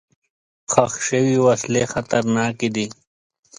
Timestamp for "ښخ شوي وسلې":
0.71-1.83